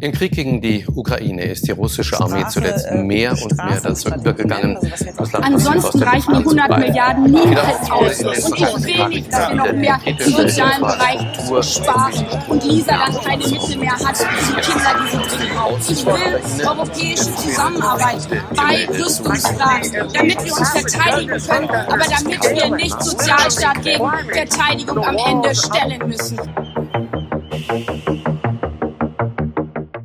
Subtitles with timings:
[0.00, 4.08] Im Krieg gegen die Ukraine ist die russische Armee zuletzt äh, mehr und mehr dazu
[4.08, 4.78] übergegangen,
[5.18, 8.22] Russland Ansonsten reichen die 100 Milliarden niemals aus.
[8.22, 13.20] Und ich will nicht, dass wir noch mehr im sozialen Bereich sparen und Lisa dann
[13.24, 15.90] keine Mittel mehr hat für die Kinder, die sie dringend braucht.
[15.90, 23.02] Ich will europäische Zusammenarbeit bei Rüstungsfragen, damit wir uns verteidigen können, aber damit wir nicht
[23.02, 26.38] Sozialstaat gegen Verteidigung am Ende stellen müssen.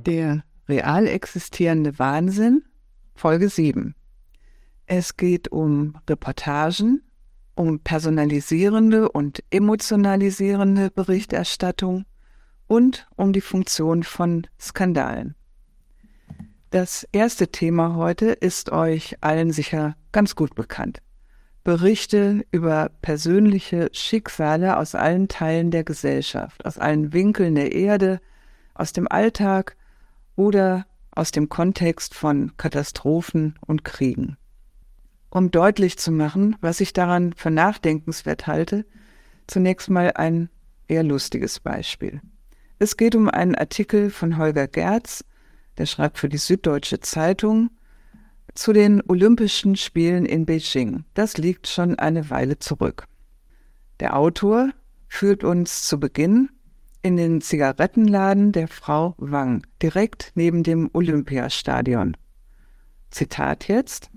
[0.05, 2.63] Der real existierende Wahnsinn,
[3.15, 3.95] Folge 7.
[4.85, 7.03] Es geht um Reportagen,
[7.55, 12.03] um personalisierende und emotionalisierende Berichterstattung
[12.67, 15.35] und um die Funktion von Skandalen.
[16.69, 21.01] Das erste Thema heute ist euch allen sicher ganz gut bekannt.
[21.63, 28.19] Berichte über persönliche Schicksale aus allen Teilen der Gesellschaft, aus allen Winkeln der Erde,
[28.73, 29.77] aus dem Alltag
[30.35, 34.37] oder aus dem Kontext von Katastrophen und Kriegen.
[35.29, 38.85] Um deutlich zu machen, was ich daran für nachdenkenswert halte,
[39.47, 40.49] zunächst mal ein
[40.87, 42.21] eher lustiges Beispiel.
[42.79, 45.23] Es geht um einen Artikel von Holger Gerz,
[45.77, 47.69] der schreibt für die Süddeutsche Zeitung,
[48.53, 51.05] zu den Olympischen Spielen in Beijing.
[51.13, 53.07] Das liegt schon eine Weile zurück.
[53.99, 54.69] Der Autor
[55.07, 56.49] führt uns zu Beginn
[57.03, 62.15] in den Zigarettenladen der Frau Wang, direkt neben dem Olympiastadion.
[63.11, 64.09] Zitat jetzt.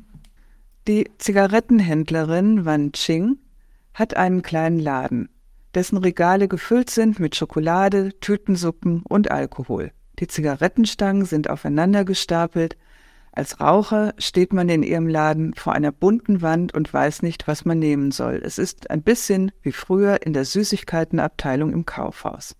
[0.87, 3.39] Die Zigarettenhändlerin Wan Qing
[3.93, 5.29] hat einen kleinen Laden,
[5.75, 9.91] dessen Regale gefüllt sind mit Schokolade, Tütensuppen und Alkohol.
[10.21, 12.77] Die Zigarettenstangen sind aufeinander gestapelt.
[13.33, 17.65] Als Raucher steht man in ihrem Laden vor einer bunten Wand und weiß nicht, was
[17.65, 18.41] man nehmen soll.
[18.45, 22.55] Es ist ein bisschen wie früher in der Süßigkeitenabteilung im Kaufhaus.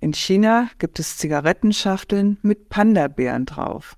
[0.00, 3.96] In China gibt es Zigarettenschachteln mit Panda-Bären drauf.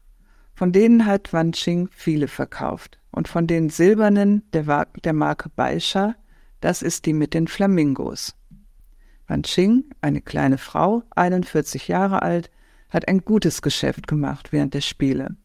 [0.55, 2.99] Von denen hat Wan Qing viele verkauft.
[3.11, 6.15] Und von den silbernen der, der Marke Baisha,
[6.61, 8.35] das ist die mit den Flamingos.
[9.27, 12.51] Wan Qing, eine kleine Frau, 41 Jahre alt,
[12.89, 15.37] hat ein gutes Geschäft gemacht während der Spiele.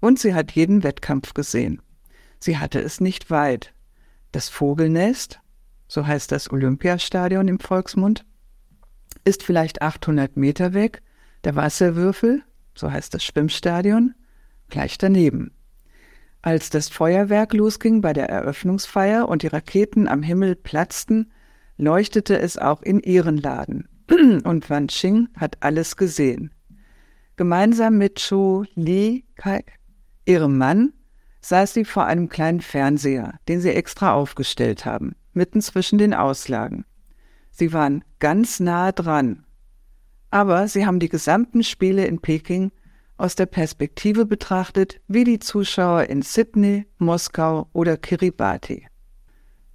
[0.00, 1.80] Und sie hat jeden Wettkampf gesehen.
[2.40, 3.74] Sie hatte es nicht weit.
[4.32, 5.40] Das Vogelnest,
[5.88, 8.24] so heißt das Olympiastadion im Volksmund,
[9.30, 11.02] ist vielleicht 800 Meter weg,
[11.44, 12.42] der Wasserwürfel,
[12.74, 14.14] so heißt das Schwimmstadion,
[14.68, 15.52] gleich daneben.
[16.42, 21.30] Als das Feuerwerk losging bei der Eröffnungsfeier und die Raketen am Himmel platzten,
[21.76, 23.88] leuchtete es auch in ihren Laden.
[24.42, 26.52] Und Wan Qing hat alles gesehen.
[27.36, 29.62] Gemeinsam mit Cho Li Kai,
[30.26, 30.92] ihrem Mann,
[31.40, 36.84] saß sie vor einem kleinen Fernseher, den sie extra aufgestellt haben, mitten zwischen den Auslagen.
[37.50, 39.44] Sie waren ganz nah dran.
[40.30, 42.70] Aber sie haben die gesamten Spiele in Peking
[43.16, 48.86] aus der Perspektive betrachtet, wie die Zuschauer in Sydney, Moskau oder Kiribati.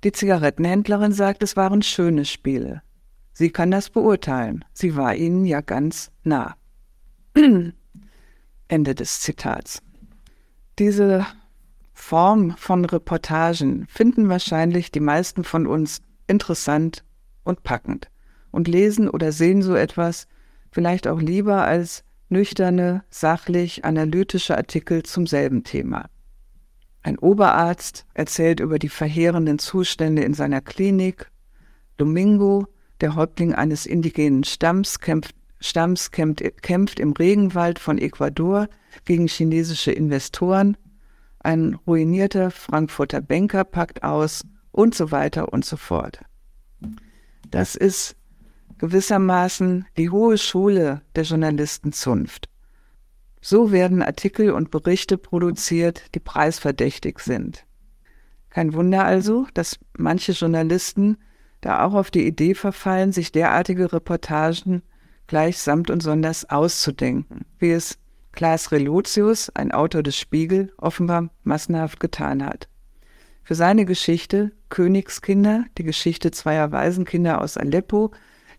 [0.03, 2.81] Die Zigarettenhändlerin sagt, es waren schöne Spiele.
[3.34, 4.63] Sie kann das beurteilen.
[4.74, 6.56] Sie war ihnen ja ganz nah.
[8.68, 9.81] Ende des Zitats.
[10.80, 11.25] Diese
[11.94, 17.03] Form von Reportagen finden wahrscheinlich die meisten von uns interessant
[17.45, 18.09] und packend
[18.51, 20.28] und lesen oder sehen so etwas
[20.72, 26.09] vielleicht auch lieber als nüchterne, sachlich analytische Artikel zum selben Thema.
[27.03, 31.29] Ein Oberarzt erzählt über die verheerenden Zustände in seiner Klinik.
[31.97, 32.67] Domingo,
[33.00, 38.67] der Häuptling eines indigenen Stamms, kämpft, Stamms kämpft, kämpft im Regenwald von Ecuador
[39.06, 40.77] gegen chinesische Investoren.
[41.39, 46.19] Ein ruinierter Frankfurter Banker packt aus und so weiter und so fort.
[47.51, 48.16] Das ist
[48.78, 52.50] gewissermaßen die hohe Schule der Journalistenzunft.
[53.41, 57.66] So werden Artikel und Berichte produziert, die preisverdächtig sind.
[58.50, 61.17] Kein Wunder also, dass manche Journalisten
[61.61, 64.81] da auch auf die Idee verfallen, sich derartige Reportagen
[65.27, 67.97] gleich samt und sonders auszudenken, wie es
[68.31, 72.68] Klaas Relotius, ein Autor des Spiegel, offenbar massenhaft getan hat.
[73.45, 78.09] Für seine Geschichte Königskinder, die Geschichte zweier Waisenkinder aus Aleppo,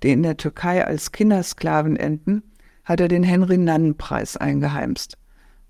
[0.04, 2.44] die in der Türkei als Kindersklaven enden,
[2.84, 5.18] hat er den Henry-Nannen-Preis eingeheimst.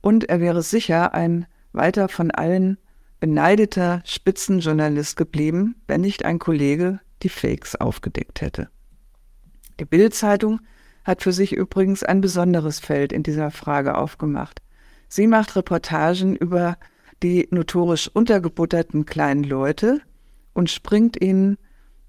[0.02, 2.76] Und er wäre sicher ein weiter von allen
[3.18, 8.68] beneideter Spitzenjournalist geblieben, wenn nicht ein Kollege die Fakes aufgedeckt hätte.
[9.80, 10.60] Die Bild-Zeitung
[11.04, 14.60] hat für sich übrigens ein besonderes Feld in dieser Frage aufgemacht.
[15.08, 16.76] Sie macht Reportagen über
[17.22, 20.00] die notorisch untergebutterten kleinen Leute
[20.52, 21.58] und springt ihnen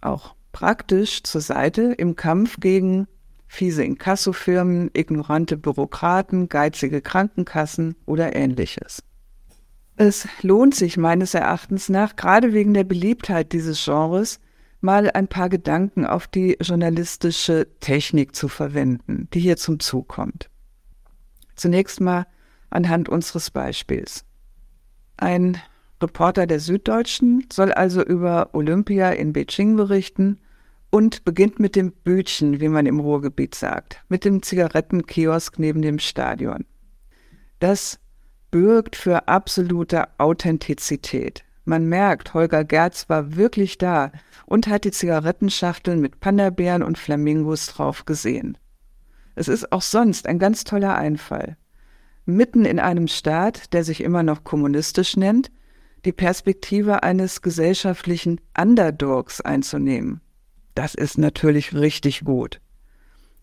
[0.01, 3.07] auch praktisch zur Seite im Kampf gegen
[3.47, 9.03] fiese Inkassofirmen, ignorante Bürokraten, geizige Krankenkassen oder ähnliches.
[9.95, 14.39] Es lohnt sich meines Erachtens nach, gerade wegen der Beliebtheit dieses Genres,
[14.79, 20.49] mal ein paar Gedanken auf die journalistische Technik zu verwenden, die hier zum Zug kommt.
[21.55, 22.27] Zunächst mal
[22.69, 24.23] anhand unseres Beispiels.
[25.17, 25.57] Ein
[26.01, 30.39] Reporter der Süddeutschen soll also über Olympia in Beijing berichten
[30.91, 35.99] und beginnt mit dem Bütchen, wie man im Ruhrgebiet sagt, mit dem Zigarettenkiosk neben dem
[35.99, 36.65] Stadion.
[37.59, 37.99] Das
[38.51, 41.43] bürgt für absolute Authentizität.
[41.65, 44.11] Man merkt, Holger Gerz war wirklich da
[44.45, 48.57] und hat die Zigarettenschachteln mit Panda-Bären und Flamingos drauf gesehen.
[49.35, 51.57] Es ist auch sonst ein ganz toller Einfall.
[52.27, 55.49] Mitten in einem Staat, der sich immer noch kommunistisch nennt,
[56.03, 60.19] die Perspektive eines gesellschaftlichen Underdogs einzunehmen.
[60.75, 62.59] Das ist natürlich richtig gut.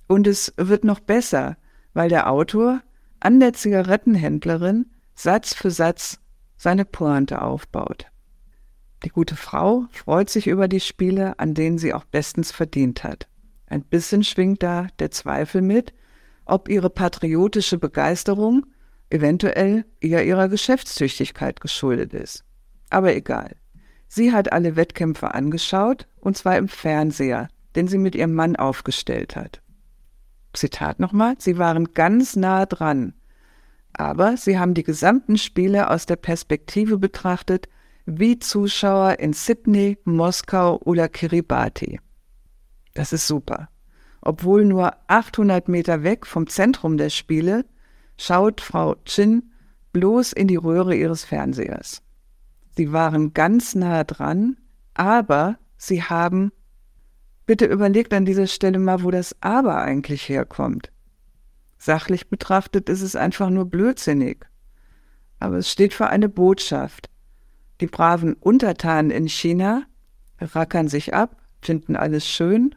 [0.07, 1.57] Und es wird noch besser,
[1.95, 2.83] weil der Autor
[3.21, 6.21] an der Zigarettenhändlerin Satz für Satz
[6.59, 8.07] seine Pointe aufbaut.
[9.03, 13.29] Die gute Frau freut sich über die Spiele, an denen sie auch bestens verdient hat.
[13.67, 15.95] Ein bisschen schwingt da der Zweifel mit,
[16.45, 18.67] ob ihre patriotische Begeisterung
[19.15, 22.45] eventuell eher ihrer Geschäftstüchtigkeit geschuldet ist.
[22.91, 23.57] Aber egal.
[24.09, 29.37] Sie hat alle Wettkämpfe angeschaut, und zwar im Fernseher, den sie mit ihrem Mann aufgestellt
[29.37, 29.63] hat.
[30.53, 33.15] Zitat nochmal, sie waren ganz nah dran,
[33.93, 37.69] aber sie haben die gesamten Spiele aus der Perspektive betrachtet,
[38.07, 42.01] wie Zuschauer in Sydney, Moskau oder Kiribati.
[42.95, 43.69] Das ist super.
[44.21, 47.65] Obwohl nur 800 Meter weg vom Zentrum der Spiele,
[48.17, 49.51] schaut Frau Chin
[49.93, 52.03] bloß in die Röhre ihres Fernsehers.
[52.77, 54.57] Sie waren ganz nah dran,
[54.95, 56.53] aber sie haben,
[57.47, 60.91] bitte überlegt an dieser Stelle mal, wo das Aber eigentlich herkommt.
[61.79, 64.47] Sachlich betrachtet ist es einfach nur blödsinnig.
[65.39, 67.11] Aber es steht für eine Botschaft.
[67.81, 69.85] Die braven Untertanen in China
[70.41, 72.75] rackern sich ab, finden alles schön,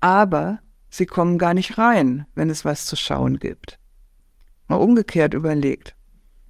[0.00, 3.79] aber sie kommen gar nicht rein, wenn es was zu schauen gibt.
[4.70, 5.94] Mal umgekehrt überlegt.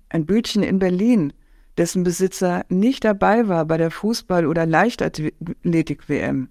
[0.08, 1.32] Ein Bütchen in Berlin,
[1.76, 6.48] dessen Besitzer nicht dabei war bei der Fußball- oder Leichtathletik-WM,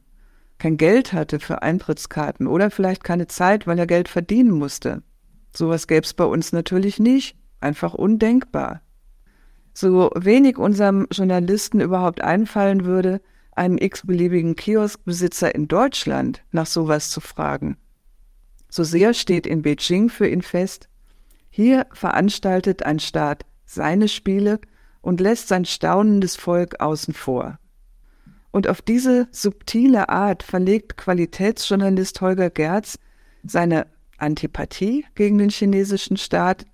[0.58, 5.04] kein Geld hatte für Eintrittskarten oder vielleicht keine Zeit, weil er Geld verdienen musste.
[5.56, 7.38] Sowas gäbe es bei uns natürlich nicht.
[7.62, 8.82] Einfach undenkbar
[9.80, 13.22] so wenig unserem Journalisten überhaupt einfallen würde,
[13.54, 17.78] einen x-beliebigen Kioskbesitzer in Deutschland nach sowas zu fragen.
[18.70, 20.89] So sehr steht in Beijing für ihn fest,
[21.60, 24.62] hier veranstaltet ein Staat seine Spiele
[25.02, 27.60] und lässt sein staunendes Volk außen vor.
[28.52, 32.98] Und auf diese subtile Art verlegt Qualitätsjournalist Holger Gerz
[33.44, 36.66] seine Antipathie gegen den chinesischen Staat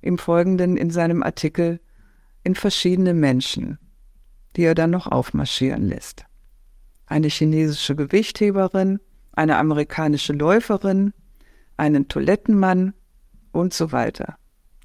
[0.00, 1.78] im Folgenden in seinem Artikel
[2.44, 3.78] in verschiedene Menschen,
[4.56, 6.24] die er dann noch aufmarschieren lässt.
[7.04, 9.00] Eine chinesische Gewichtheberin,
[9.32, 11.12] eine amerikanische Läuferin,
[11.76, 12.94] einen Toilettenmann
[13.52, 14.36] und so weiter.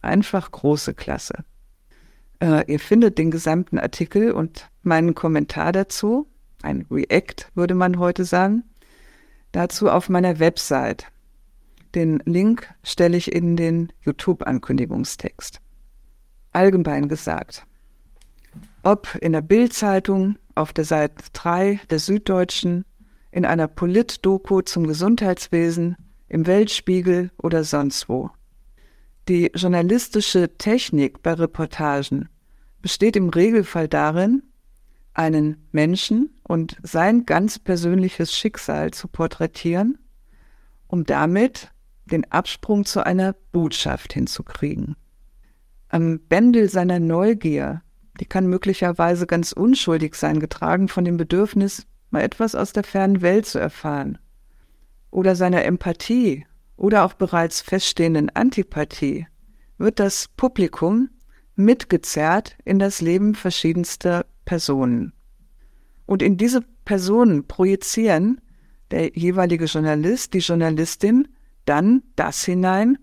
[0.01, 1.45] Einfach große Klasse.
[2.39, 6.27] Äh, ihr findet den gesamten Artikel und meinen Kommentar dazu,
[6.61, 8.63] ein React würde man heute sagen,
[9.51, 11.07] dazu auf meiner Website.
[11.95, 15.61] Den Link stelle ich in den YouTube-Ankündigungstext
[16.53, 17.65] allgemein gesagt.
[18.83, 22.85] Ob in der Bildzeitung, auf der Seite 3 der Süddeutschen,
[23.31, 25.97] in einer Polit-Doku zum Gesundheitswesen,
[26.27, 28.29] im Weltspiegel oder sonst wo.
[29.27, 32.29] Die journalistische Technik bei Reportagen
[32.81, 34.43] besteht im Regelfall darin,
[35.13, 39.99] einen Menschen und sein ganz persönliches Schicksal zu porträtieren,
[40.87, 41.71] um damit
[42.05, 44.95] den Absprung zu einer Botschaft hinzukriegen
[45.93, 47.83] am Bändel seiner Neugier,
[48.19, 53.21] die kann möglicherweise ganz unschuldig sein, getragen von dem Bedürfnis, mal etwas aus der fernen
[53.21, 54.17] Welt zu erfahren.
[55.11, 59.27] Oder seiner Empathie oder auch bereits feststehenden Antipathie
[59.77, 61.09] wird das Publikum
[61.55, 65.13] mitgezerrt in das Leben verschiedenster Personen.
[66.05, 68.41] Und in diese Personen projizieren
[68.91, 71.27] der jeweilige Journalist, die Journalistin
[71.65, 72.97] dann das hinein,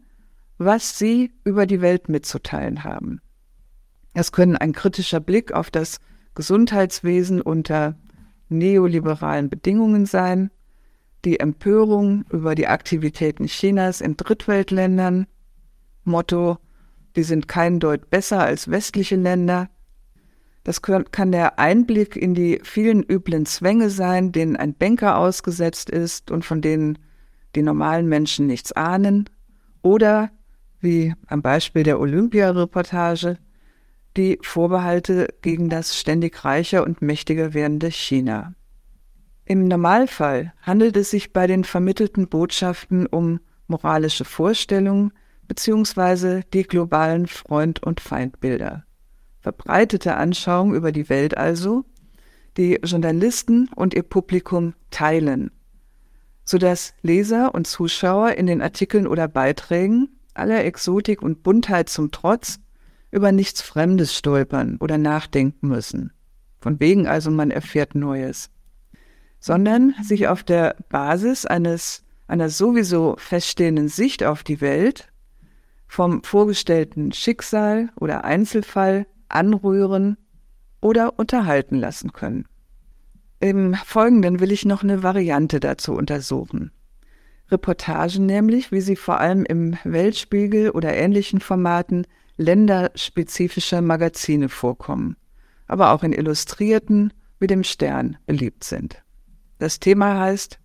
[0.58, 3.20] was sie über die Welt mitzuteilen haben.
[4.12, 5.98] Es können ein kritischer Blick auf das
[6.34, 7.96] Gesundheitswesen unter
[8.48, 10.50] neoliberalen Bedingungen sein,
[11.24, 15.26] die Empörung über die Aktivitäten Chinas in Drittweltländern,
[16.04, 16.58] Motto,
[17.16, 19.68] die sind kein Deut besser als westliche Länder.
[20.64, 26.30] Das kann der Einblick in die vielen üblen Zwänge sein, denen ein Banker ausgesetzt ist
[26.30, 26.98] und von denen
[27.54, 29.28] die normalen Menschen nichts ahnen
[29.82, 30.30] oder,
[30.80, 33.38] wie am Beispiel der Olympia-Reportage,
[34.16, 38.54] die Vorbehalte gegen das ständig reicher und mächtiger werdende China.
[39.50, 45.12] Im Normalfall handelt es sich bei den vermittelten Botschaften um moralische Vorstellungen
[45.48, 46.42] bzw.
[46.54, 48.84] die globalen Freund- und Feindbilder.
[49.40, 51.84] Verbreitete Anschauungen über die Welt also,
[52.56, 55.50] die Journalisten und ihr Publikum teilen,
[56.44, 62.60] sodass Leser und Zuschauer in den Artikeln oder Beiträgen aller Exotik und Buntheit zum Trotz
[63.10, 66.12] über nichts Fremdes stolpern oder nachdenken müssen.
[66.60, 68.48] Von wegen also man erfährt Neues
[69.40, 75.08] sondern sich auf der Basis eines einer sowieso feststehenden Sicht auf die Welt
[75.88, 80.16] vom vorgestellten Schicksal oder Einzelfall anrühren
[80.80, 82.46] oder unterhalten lassen können.
[83.40, 86.70] Im Folgenden will ich noch eine Variante dazu untersuchen.
[87.50, 92.06] Reportagen nämlich, wie sie vor allem im Weltspiegel oder ähnlichen Formaten
[92.36, 95.16] länderspezifischer Magazine vorkommen,
[95.66, 99.02] aber auch in Illustrierten wie dem Stern beliebt sind.
[99.60, 100.58] Das Thema heißt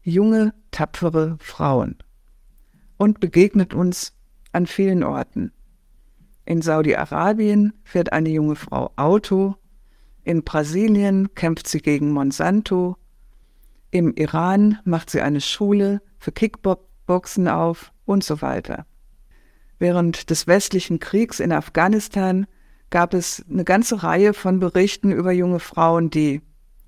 [0.00, 1.98] junge, tapfere Frauen
[2.96, 4.14] und begegnet uns
[4.52, 5.52] an vielen Orten.
[6.46, 9.56] In Saudi-Arabien fährt eine junge Frau Auto,
[10.24, 12.96] in Brasilien kämpft sie gegen Monsanto,
[13.90, 18.86] im Iran macht sie eine Schule für Kickboxen auf und so weiter.
[19.78, 22.46] Während des westlichen Kriegs in Afghanistan
[22.88, 26.40] gab es eine ganze Reihe von Berichten über junge Frauen, die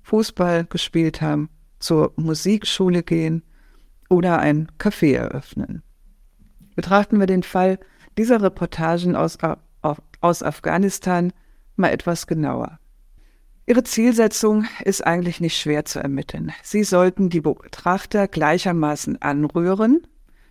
[0.09, 3.43] Fußball gespielt haben, zur Musikschule gehen
[4.09, 5.83] oder ein Café eröffnen.
[6.75, 7.77] Betrachten wir den Fall
[8.17, 9.37] dieser Reportagen aus,
[10.21, 11.31] aus Afghanistan
[11.75, 12.79] mal etwas genauer.
[13.67, 16.51] Ihre Zielsetzung ist eigentlich nicht schwer zu ermitteln.
[16.63, 20.07] Sie sollten die Betrachter gleichermaßen anrühren,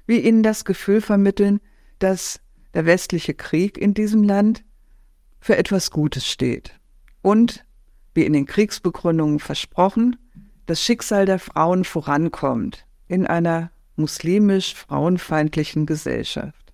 [0.06, 1.58] wie ihnen das Gefühl vermitteln,
[1.98, 2.40] dass
[2.74, 4.62] der westliche Krieg in diesem Land
[5.40, 6.78] für etwas Gutes steht
[7.22, 7.64] und
[8.18, 10.16] wie in den Kriegsbegründungen versprochen,
[10.66, 16.72] das Schicksal der Frauen vorankommt in einer muslimisch frauenfeindlichen Gesellschaft.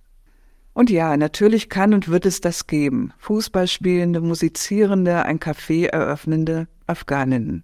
[0.73, 3.13] Und ja, natürlich kann und wird es das geben.
[3.19, 7.63] Fußballspielende, musizierende, ein Café eröffnende Afghaninnen.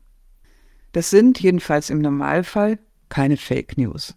[0.92, 2.78] Das sind jedenfalls im Normalfall
[3.10, 4.16] keine Fake News.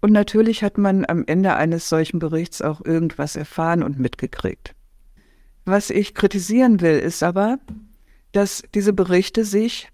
[0.00, 4.74] Und natürlich hat man am Ende eines solchen Berichts auch irgendwas erfahren und mitgekriegt.
[5.64, 7.60] Was ich kritisieren will, ist aber,
[8.32, 9.88] dass diese Berichte sich,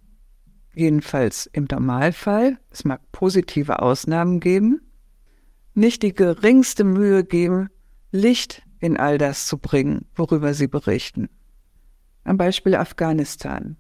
[0.75, 4.81] jedenfalls im Normalfall, es mag positive Ausnahmen geben,
[5.75, 7.69] nicht die geringste Mühe geben,
[8.11, 11.29] Licht in all das zu bringen, worüber sie berichten.
[12.25, 13.77] Am Beispiel Afghanistan.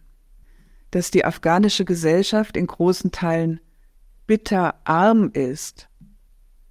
[0.90, 3.60] Dass die afghanische Gesellschaft in großen Teilen
[4.26, 5.88] bitter arm ist,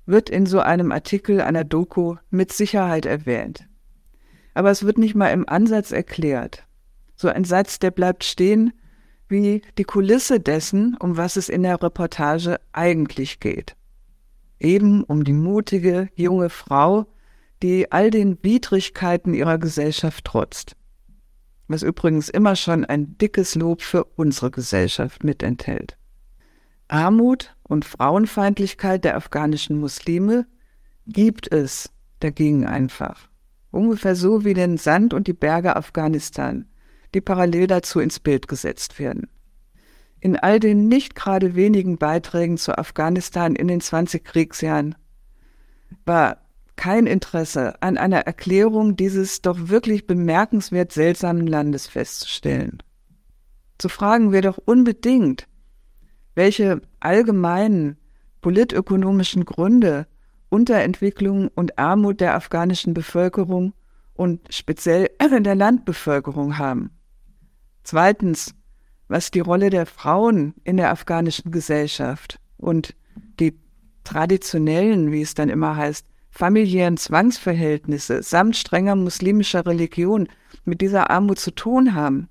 [0.05, 3.67] wird in so einem Artikel einer Doku mit Sicherheit erwähnt.
[4.53, 6.65] Aber es wird nicht mal im Ansatz erklärt,
[7.15, 8.73] so ein Satz, der bleibt stehen
[9.27, 13.75] wie die Kulisse dessen, um was es in der Reportage eigentlich geht.
[14.59, 17.07] Eben um die mutige junge Frau,
[17.63, 20.75] die all den Widrigkeiten ihrer Gesellschaft trotzt.
[21.67, 25.97] Was übrigens immer schon ein dickes Lob für unsere Gesellschaft mit enthält.
[26.87, 30.45] Armut und Frauenfeindlichkeit der afghanischen Muslime
[31.07, 33.29] gibt es dagegen einfach.
[33.71, 36.67] Ungefähr so wie den Sand und die Berge Afghanistan
[37.15, 39.29] die parallel dazu ins Bild gesetzt werden.
[40.19, 44.95] In all den nicht gerade wenigen Beiträgen zu Afghanistan in den 20 Kriegsjahren
[46.05, 46.37] war
[46.75, 52.83] kein Interesse an einer Erklärung dieses doch wirklich bemerkenswert seltsamen Landes festzustellen.
[53.77, 55.47] Zu fragen wäre doch unbedingt,
[56.33, 57.97] welche allgemeinen
[58.41, 60.07] politökonomischen Gründe
[60.49, 63.73] Unterentwicklung und Armut der afghanischen Bevölkerung
[64.13, 66.94] und speziell der Landbevölkerung haben.
[67.85, 68.55] Zweitens,
[69.07, 72.95] was die Rolle der Frauen in der afghanischen Gesellschaft und
[73.39, 73.59] die
[74.03, 80.27] traditionellen, wie es dann immer heißt, familiären Zwangsverhältnisse samt strenger muslimischer Religion
[80.65, 82.27] mit dieser Armut zu tun haben,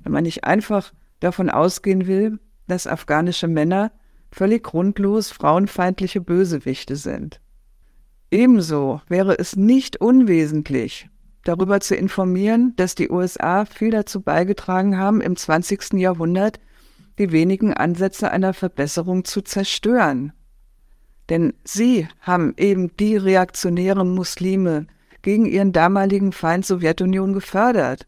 [0.00, 3.90] wenn man nicht einfach davon ausgehen will, dass afghanische Männer
[4.30, 7.40] völlig grundlos frauenfeindliche Bösewichte sind.
[8.30, 11.08] Ebenso wäre es nicht unwesentlich,
[11.48, 15.94] darüber zu informieren, dass die USA viel dazu beigetragen haben, im 20.
[15.94, 16.60] Jahrhundert
[17.18, 20.32] die wenigen Ansätze einer Verbesserung zu zerstören.
[21.30, 24.86] Denn sie haben eben die reaktionären Muslime
[25.22, 28.06] gegen ihren damaligen Feind Sowjetunion gefördert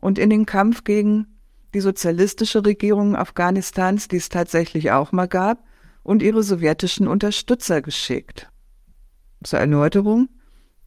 [0.00, 1.26] und in den Kampf gegen
[1.74, 5.64] die sozialistische Regierung Afghanistans, die es tatsächlich auch mal gab,
[6.02, 8.50] und ihre sowjetischen Unterstützer geschickt.
[9.42, 10.28] Zur Erläuterung,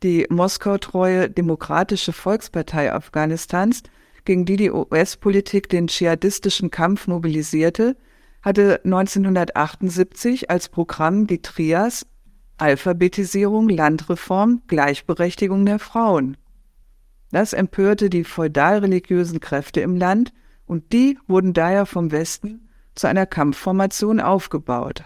[0.06, 3.82] die Moskau-treue Demokratische Volkspartei Afghanistans,
[4.24, 7.98] gegen die die US-Politik den dschihadistischen Kampf mobilisierte,
[8.44, 12.06] hatte 1978 als Programm die Trias
[12.58, 16.38] Alphabetisierung, Landreform, Gleichberechtigung der Frauen.
[17.32, 20.32] Das empörte die feudalreligiösen Kräfte im Land
[20.68, 25.04] und die wurden daher vom Westen zu einer Kampfformation aufgebaut.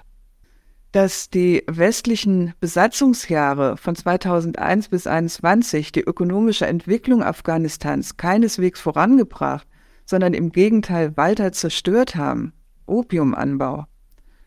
[0.92, 9.68] Dass die westlichen Besatzungsjahre von 2001 bis 2021 die ökonomische Entwicklung Afghanistans keineswegs vorangebracht,
[10.06, 12.54] sondern im Gegenteil weiter zerstört haben,
[12.88, 13.86] Opiumanbau,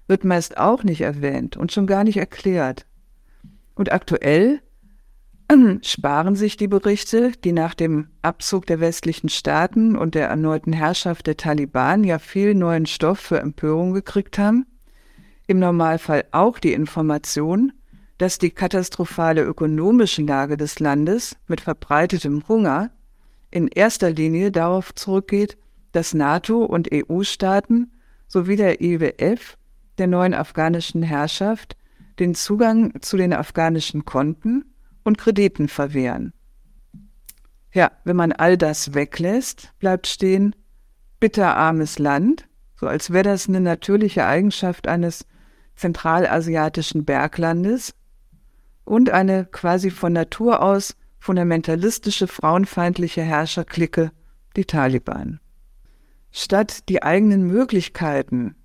[0.09, 2.87] wird meist auch nicht erwähnt und schon gar nicht erklärt.
[3.77, 4.61] Und aktuell
[5.83, 11.29] sparen sich die Berichte, die nach dem Abzug der westlichen Staaten und der erneuten Herrschaft
[11.29, 14.67] der Taliban ja viel neuen Stoff für Empörung gekriegt haben,
[15.53, 17.73] im Normalfall auch die Information,
[18.19, 22.91] dass die katastrophale ökonomische Lage des Landes mit verbreitetem Hunger
[23.51, 25.59] in erster Linie darauf zurückgeht,
[25.93, 27.93] dass NATO und EU-Staaten
[28.29, 29.59] sowie der IWF
[29.99, 31.77] der neuen afghanischen Herrschaft
[32.19, 34.65] den Zugang zu den afghanischen Konten
[35.05, 36.33] und Krediten verwehren.
[37.73, 40.57] Ja, wenn man all das weglässt, bleibt stehen
[41.21, 45.27] bitterarmes Land, so als wäre das eine natürliche Eigenschaft eines
[45.77, 47.95] zentralasiatischen Berglandes
[48.85, 54.13] und eine quasi von Natur aus fundamentalistische frauenfeindliche Herrscherklicke,
[54.57, 55.41] die Taliban.
[56.31, 58.57] Statt die eigenen Möglichkeiten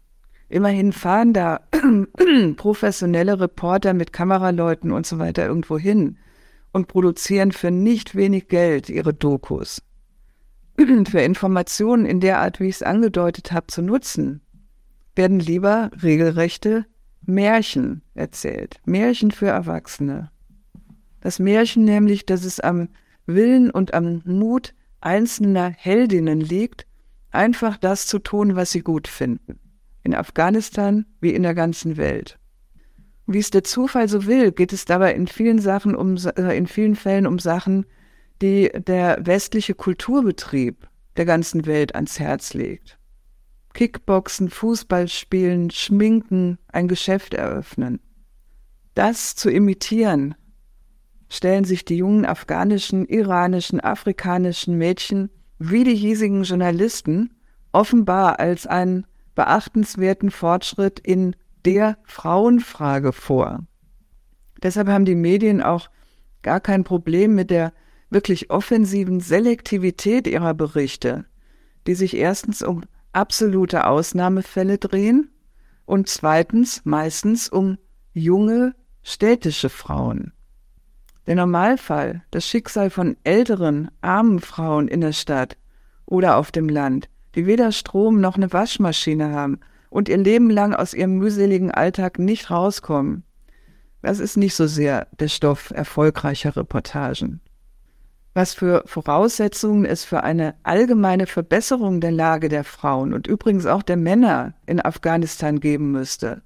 [0.49, 1.59] Immerhin fahren da
[2.55, 6.17] professionelle Reporter mit Kameraleuten und so weiter irgendwo hin
[6.71, 9.81] und produzieren für nicht wenig Geld ihre Dokus.
[11.09, 14.41] für Informationen in der Art, wie ich es angedeutet habe, zu nutzen,
[15.15, 16.85] werden lieber regelrechte
[17.27, 18.81] Märchen erzählt.
[18.85, 20.31] Märchen für Erwachsene.
[21.21, 22.89] Das Märchen nämlich, dass es am
[23.25, 26.87] Willen und am Mut einzelner Heldinnen liegt,
[27.29, 29.59] einfach das zu tun, was sie gut finden
[30.07, 32.39] in Afghanistan wie in der ganzen Welt.
[33.25, 36.65] Wie es der Zufall so will, geht es dabei in vielen Sachen um, äh, in
[36.65, 37.85] vielen Fällen um Sachen,
[38.41, 40.87] die der westliche Kulturbetrieb
[41.17, 42.96] der ganzen Welt ans Herz legt.
[43.77, 47.99] Kickboxen, Fußball spielen, schminken, ein Geschäft eröffnen.
[48.95, 50.33] Das zu imitieren,
[51.29, 57.35] stellen sich die jungen afghanischen, iranischen, afrikanischen Mädchen wie die hiesigen Journalisten
[57.71, 63.59] offenbar als ein beachtenswerten Fortschritt in der Frauenfrage vor.
[64.63, 65.91] Deshalb haben die Medien auch
[66.41, 67.73] gar kein Problem mit der
[68.09, 71.25] wirklich offensiven Selektivität ihrer Berichte,
[71.85, 72.81] die sich erstens um
[73.17, 75.31] absolute Ausnahmefälle drehen
[75.85, 77.79] und zweitens meistens um
[78.13, 80.33] junge städtische Frauen.
[81.25, 85.57] Der Normalfall, das Schicksal von älteren, armen Frauen in der Stadt
[86.05, 90.75] oder auf dem Land, die weder Strom noch eine Waschmaschine haben und ihr Leben lang
[90.75, 93.23] aus ihrem mühseligen Alltag nicht rauskommen.
[94.03, 97.41] Das ist nicht so sehr der Stoff erfolgreicher Reportagen.
[98.37, 103.81] Was für Voraussetzungen es für eine allgemeine Verbesserung der Lage der Frauen und übrigens auch
[103.81, 106.43] der Männer in Afghanistan geben müsste.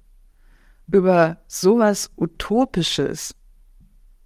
[0.90, 3.34] Über sowas Utopisches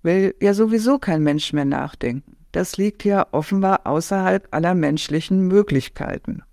[0.05, 2.37] will ja sowieso kein Mensch mehr nachdenken.
[2.53, 6.45] Das liegt ja offenbar außerhalb aller menschlichen Möglichkeiten.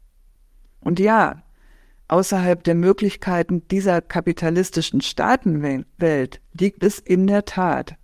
[0.79, 1.43] Und ja,
[2.07, 7.97] außerhalb der Möglichkeiten dieser kapitalistischen Staatenwelt liegt es in der Tat.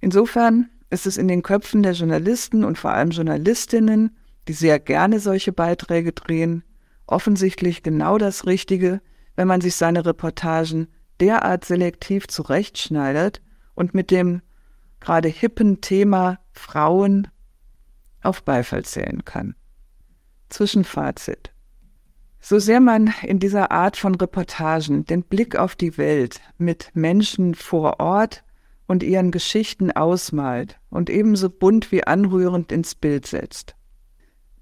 [0.00, 4.16] Insofern ist es in den Köpfen der Journalisten und vor allem Journalistinnen,
[4.48, 6.64] die sehr gerne solche Beiträge drehen,
[7.06, 9.02] offensichtlich genau das Richtige,
[9.36, 10.88] wenn man sich seine Reportagen
[11.20, 13.42] derart selektiv zurechtschneidert
[13.74, 14.40] und mit dem
[15.00, 17.28] gerade hippen Thema Frauen
[18.22, 19.54] auf Beifall zählen kann.
[20.48, 21.52] Zwischenfazit.
[22.40, 27.54] So sehr man in dieser Art von Reportagen den Blick auf die Welt mit Menschen
[27.54, 28.44] vor Ort
[28.86, 33.74] und ihren Geschichten ausmalt und ebenso bunt wie anrührend ins Bild setzt.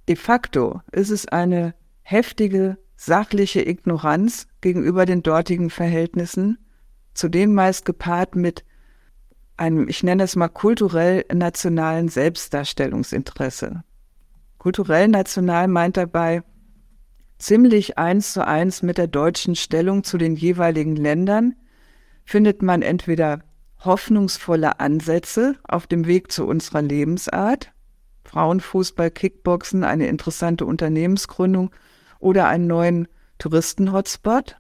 [0.09, 6.59] De facto ist es eine heftige, sachliche Ignoranz gegenüber den dortigen Verhältnissen,
[7.15, 8.65] zudem meist gepaart mit
[9.57, 13.83] einem, ich nenne es mal kulturell nationalen Selbstdarstellungsinteresse.
[14.59, 16.43] Kulturell national meint dabei,
[17.39, 21.57] ziemlich eins zu eins mit der deutschen Stellung zu den jeweiligen Ländern,
[22.25, 23.43] findet man entweder
[23.85, 27.73] hoffnungsvolle Ansätze auf dem Weg zu unserer Lebensart,
[28.25, 31.71] Frauenfußball, Kickboxen, eine interessante Unternehmensgründung
[32.19, 34.57] oder einen neuen Touristenhotspot,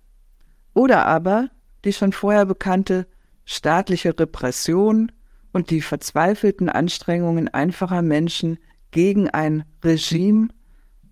[0.75, 1.51] Oder aber
[1.85, 3.07] die schon vorher bekannte
[3.45, 5.13] staatliche Repression
[5.53, 8.59] und die verzweifelten Anstrengungen einfacher Menschen
[8.91, 10.49] gegen ein Regime,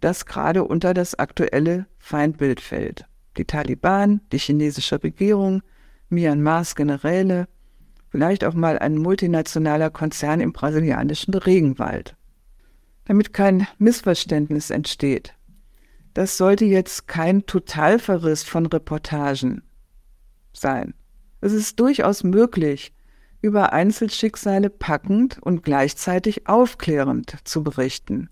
[0.00, 3.06] das gerade unter das aktuelle Feindbild fällt.
[3.36, 5.62] Die Taliban, die chinesische Regierung,
[6.08, 7.46] Myanmars Generäle,
[8.10, 12.16] vielleicht auch mal ein multinationaler Konzern im brasilianischen Regenwald.
[13.04, 15.34] Damit kein Missverständnis entsteht.
[16.14, 19.62] Das sollte jetzt kein Totalverriss von Reportagen
[20.52, 20.94] sein.
[21.40, 22.92] Es ist durchaus möglich,
[23.40, 28.28] über Einzelschicksale packend und gleichzeitig aufklärend zu berichten.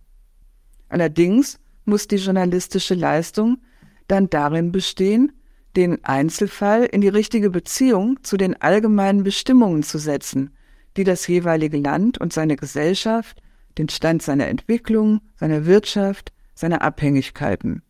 [0.88, 3.58] Allerdings muss die journalistische Leistung
[4.06, 5.32] dann darin bestehen,
[5.76, 10.50] den Einzelfall in die richtige Beziehung zu den allgemeinen Bestimmungen zu setzen,
[10.96, 13.40] die das jeweilige Land und seine Gesellschaft,
[13.76, 17.82] den Stand seiner Entwicklung, seiner Wirtschaft, seiner Abhängigkeiten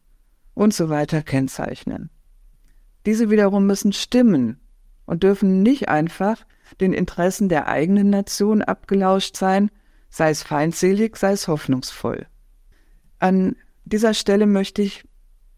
[0.55, 2.11] und so weiter kennzeichnen.
[3.07, 4.61] Diese wiederum müssen stimmen
[5.07, 6.45] und dürfen nicht einfach
[6.81, 9.71] den Interessen der eigenen Nation abgelauscht sein,
[10.11, 12.27] sei es feindselig, sei es hoffnungsvoll.
[13.19, 15.08] An dieser Stelle möchte ich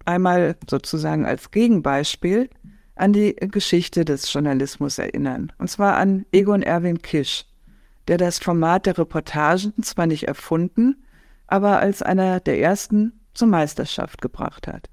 [0.04, 2.48] einmal sozusagen als Gegenbeispiel
[2.96, 7.46] an die Geschichte des Journalismus erinnern, und zwar an Egon Erwin Kisch,
[8.08, 11.04] der das Format der Reportagen zwar nicht erfunden,
[11.46, 14.88] aber als einer der ersten zur Meisterschaft gebracht hat.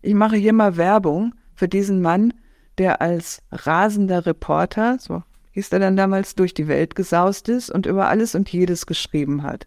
[0.00, 2.32] Ich mache hier mal Werbung für diesen Mann,
[2.78, 7.86] der als rasender Reporter, so hieß er dann damals, durch die Welt gesaust ist und
[7.86, 9.66] über alles und jedes geschrieben hat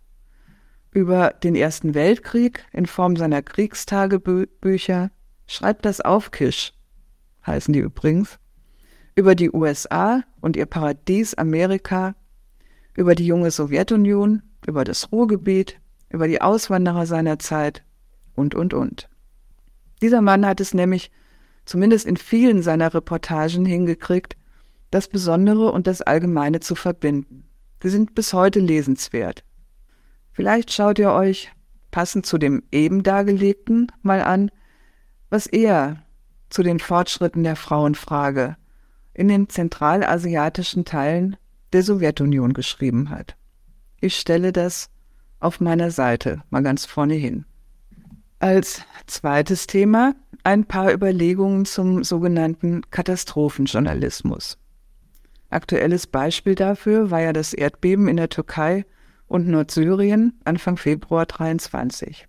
[0.98, 5.12] über den Ersten Weltkrieg in Form seiner Kriegstagebücher.
[5.46, 6.74] Schreibt das auf, Kisch,
[7.46, 8.40] heißen die übrigens.
[9.14, 12.16] Über die USA und ihr Paradies Amerika,
[12.96, 15.80] über die junge Sowjetunion, über das Ruhrgebiet,
[16.10, 17.84] über die Auswanderer seiner Zeit
[18.34, 19.08] und, und, und.
[20.02, 21.12] Dieser Mann hat es nämlich
[21.66, 24.36] zumindest in vielen seiner Reportagen hingekriegt,
[24.90, 27.44] das Besondere und das Allgemeine zu verbinden.
[27.84, 29.44] Sie sind bis heute lesenswert.
[30.38, 31.52] Vielleicht schaut ihr euch,
[31.90, 34.52] passend zu dem eben dargelegten, mal an,
[35.32, 36.04] was er
[36.50, 38.56] zu den Fortschritten der Frauenfrage
[39.16, 41.38] in den zentralasiatischen Teilen
[41.74, 43.36] der Sowjetunion geschrieben hat.
[44.00, 44.92] Ich stelle das
[45.40, 47.46] auf meiner Seite mal ganz vorne hin.
[48.38, 54.60] Als zweites Thema ein paar Überlegungen zum sogenannten Katastrophenjournalismus.
[55.50, 58.86] Aktuelles Beispiel dafür war ja das Erdbeben in der Türkei
[59.28, 62.28] und Nordsyrien Anfang Februar 23.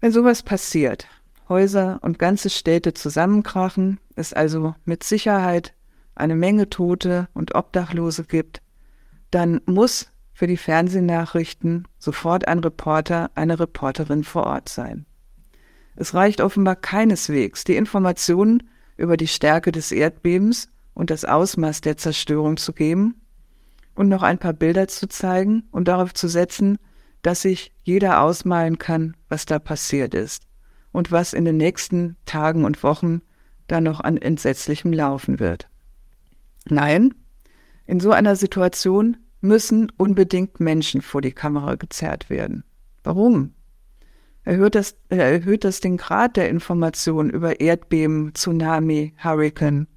[0.00, 1.08] Wenn sowas passiert,
[1.48, 5.74] Häuser und ganze Städte zusammenkrachen, es also mit Sicherheit
[6.14, 8.60] eine Menge Tote und Obdachlose gibt,
[9.30, 15.06] dann muss für die Fernsehnachrichten sofort ein Reporter, eine Reporterin vor Ort sein.
[15.96, 21.96] Es reicht offenbar keineswegs, die Informationen über die Stärke des Erdbebens und das Ausmaß der
[21.96, 23.20] Zerstörung zu geben,
[23.98, 26.78] und noch ein paar Bilder zu zeigen und darauf zu setzen,
[27.22, 30.44] dass sich jeder ausmalen kann, was da passiert ist
[30.92, 33.22] und was in den nächsten Tagen und Wochen
[33.66, 35.68] da noch an Entsetzlichem laufen wird.
[36.66, 37.12] Nein,
[37.86, 42.62] in so einer Situation müssen unbedingt Menschen vor die Kamera gezerrt werden.
[43.02, 43.52] Warum?
[44.44, 49.88] Erhöht das, erhöht das den Grad der Information über Erdbeben, Tsunami, Hurricane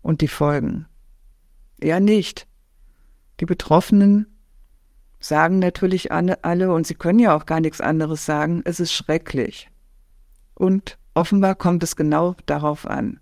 [0.00, 0.86] und die Folgen?
[1.78, 2.46] Eher nicht.
[3.40, 4.26] Die Betroffenen
[5.18, 9.68] sagen natürlich alle, und sie können ja auch gar nichts anderes sagen, es ist schrecklich.
[10.54, 13.20] Und offenbar kommt es genau darauf an.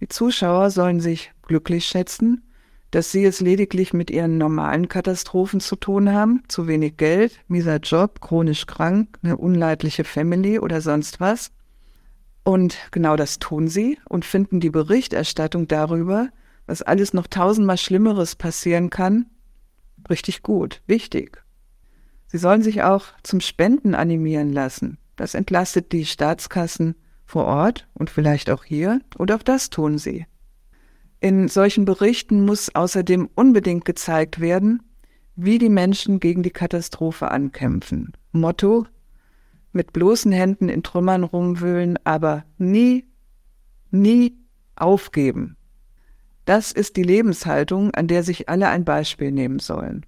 [0.00, 2.42] Die Zuschauer sollen sich glücklich schätzen,
[2.90, 7.78] dass sie es lediglich mit ihren normalen Katastrophen zu tun haben, zu wenig Geld, mieser
[7.78, 11.50] Job, chronisch krank, eine unleidliche Family oder sonst was.
[12.44, 16.28] Und genau das tun sie und finden die Berichterstattung darüber,
[16.68, 19.26] was alles noch tausendmal Schlimmeres passieren kann,
[20.08, 21.42] richtig gut, wichtig.
[22.28, 24.98] Sie sollen sich auch zum Spenden animieren lassen.
[25.16, 30.26] Das entlastet die Staatskassen vor Ort und vielleicht auch hier, und auch das tun sie.
[31.20, 34.82] In solchen Berichten muss außerdem unbedingt gezeigt werden,
[35.36, 38.12] wie die Menschen gegen die Katastrophe ankämpfen.
[38.32, 38.86] Motto
[39.72, 43.06] mit bloßen Händen in Trümmern rumwühlen, aber nie,
[43.90, 44.36] nie
[44.76, 45.57] aufgeben.
[46.48, 50.06] Das ist die Lebenshaltung, an der sich alle ein Beispiel nehmen sollen.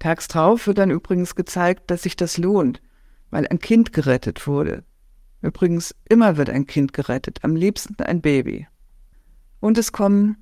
[0.00, 2.82] Tags drauf wird dann übrigens gezeigt, dass sich das lohnt,
[3.30, 4.82] weil ein Kind gerettet wurde.
[5.42, 8.66] Übrigens, immer wird ein Kind gerettet, am liebsten ein Baby.
[9.60, 10.36] Und es kommen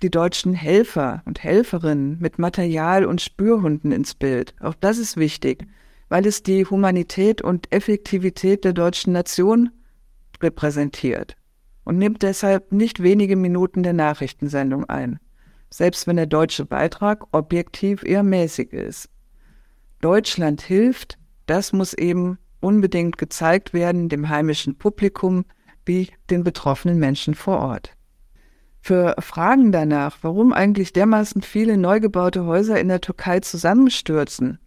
[0.00, 4.54] die deutschen Helfer und Helferinnen mit Material und Spürhunden ins Bild.
[4.60, 5.66] Auch das ist wichtig,
[6.08, 9.68] weil es die Humanität und Effektivität der deutschen Nation
[10.42, 11.36] repräsentiert.
[11.86, 15.20] Und nimmt deshalb nicht wenige Minuten der Nachrichtensendung ein,
[15.70, 19.08] selbst wenn der deutsche Beitrag objektiv eher mäßig ist.
[20.00, 25.44] Deutschland hilft, das muss eben unbedingt gezeigt werden dem heimischen Publikum
[25.84, 27.92] wie den betroffenen Menschen vor Ort.
[28.80, 34.58] Für Fragen danach, warum eigentlich dermaßen viele neu gebaute Häuser in der Türkei zusammenstürzen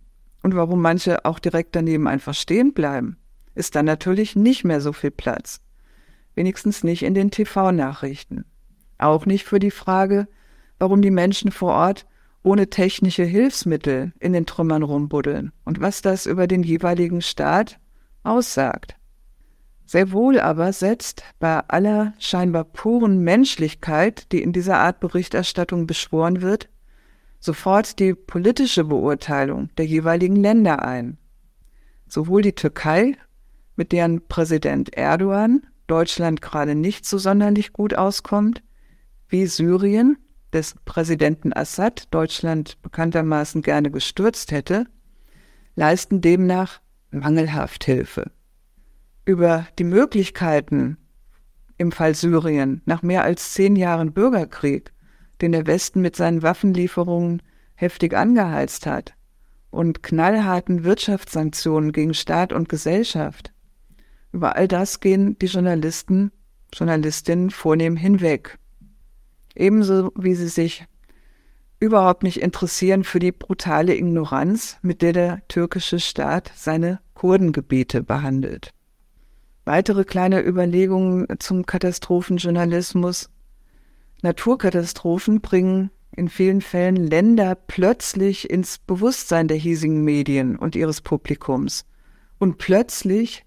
[0.41, 3.17] und warum manche auch direkt daneben einfach stehen bleiben,
[3.55, 5.59] ist dann natürlich nicht mehr so viel Platz.
[6.39, 8.45] Wenigstens nicht in den TV-Nachrichten.
[8.97, 10.29] Auch nicht für die Frage,
[10.77, 12.05] warum die Menschen vor Ort
[12.43, 17.77] ohne technische Hilfsmittel in den Trümmern rumbuddeln und was das über den jeweiligen Staat
[18.23, 18.95] aussagt.
[19.85, 26.41] Sehr wohl aber setzt bei aller scheinbar puren Menschlichkeit, die in dieser Art Berichterstattung beschworen
[26.41, 26.69] wird,
[27.41, 31.17] sofort die politische Beurteilung der jeweiligen Länder ein.
[32.07, 33.17] Sowohl die Türkei,
[33.75, 38.63] mit deren Präsident Erdogan Deutschland gerade nicht so sonderlich gut auskommt,
[39.27, 40.17] wie Syrien,
[40.53, 44.85] des Präsidenten Assad Deutschland bekanntermaßen gerne gestürzt hätte,
[45.75, 48.31] leisten demnach mangelhaft Hilfe
[49.29, 50.97] über die Möglichkeiten
[51.77, 54.91] im Fall Syrien nach mehr als zehn Jahren Bürgerkrieg,
[55.41, 57.43] den der Westen mit seinen Waffenlieferungen
[57.75, 59.13] heftig angeheizt hat,
[59.69, 63.53] und knallharten Wirtschaftssanktionen gegen Staat und Gesellschaft.
[64.31, 66.31] Über all das gehen die Journalisten,
[66.73, 68.59] Journalistinnen vornehm hinweg.
[69.55, 70.85] Ebenso wie sie sich
[71.79, 78.71] überhaupt nicht interessieren für die brutale Ignoranz, mit der der türkische Staat seine Kurdengebiete behandelt.
[79.65, 83.29] Weitere kleine Überlegungen zum Katastrophenjournalismus.
[84.21, 91.85] Naturkatastrophen bringen in vielen Fällen Länder plötzlich ins Bewusstsein der hiesigen Medien und ihres Publikums.
[92.39, 93.45] Und plötzlich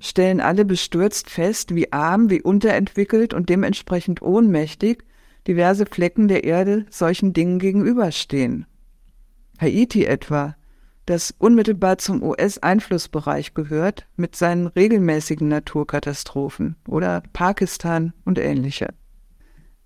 [0.00, 5.04] stellen alle bestürzt fest, wie arm, wie unterentwickelt und dementsprechend ohnmächtig
[5.46, 8.66] diverse Flecken der Erde solchen Dingen gegenüberstehen.
[9.58, 10.54] Haiti etwa
[11.08, 18.88] das unmittelbar zum US-Einflussbereich gehört, mit seinen regelmäßigen Naturkatastrophen oder Pakistan und ähnliche.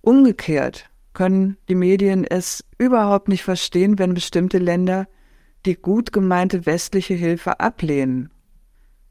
[0.01, 5.07] Umgekehrt können die Medien es überhaupt nicht verstehen, wenn bestimmte Länder
[5.65, 8.31] die gut gemeinte westliche Hilfe ablehnen,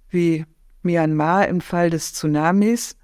[0.09, 0.45] wie
[0.83, 2.97] Myanmar im Fall des Tsunamis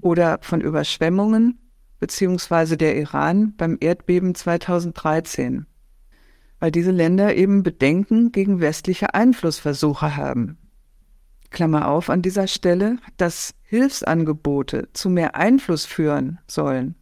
[0.00, 1.58] oder von Überschwemmungen,
[1.98, 5.66] beziehungsweise der Iran beim Erdbeben 2013
[6.64, 10.56] weil diese Länder eben Bedenken gegen westliche Einflussversuche haben.
[11.50, 16.94] Klammer auf an dieser Stelle, dass Hilfsangebote zu mehr Einfluss führen sollen.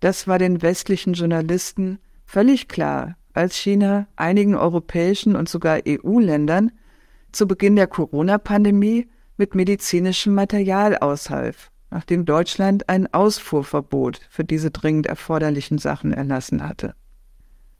[0.00, 6.72] Das war den westlichen Journalisten völlig klar, als China einigen europäischen und sogar EU-Ländern
[7.30, 15.06] zu Beginn der Corona-Pandemie mit medizinischem Material aushalf, nachdem Deutschland ein Ausfuhrverbot für diese dringend
[15.06, 16.94] erforderlichen Sachen erlassen hatte.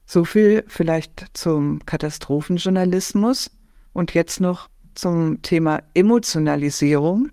[0.06, 3.50] So viel vielleicht zum Katastrophenjournalismus
[3.92, 7.30] und jetzt noch zum Thema Emotionalisierung.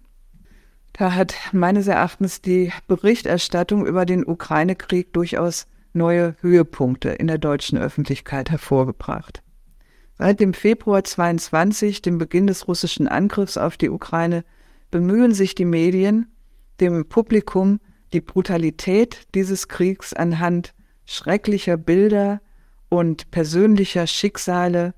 [0.94, 7.78] Da hat meines Erachtens die Berichterstattung über den Ukraine-Krieg durchaus neue Höhepunkte in der deutschen
[7.78, 9.44] Öffentlichkeit hervorgebracht.
[10.22, 14.44] Seit dem Februar 22, dem Beginn des russischen Angriffs auf die Ukraine,
[14.92, 16.28] bemühen sich die Medien,
[16.80, 17.80] dem Publikum
[18.14, 22.40] die Brutalität dieses Kriegs anhand schrecklicher Bilder,
[22.88, 24.94] und persönlicher Schicksale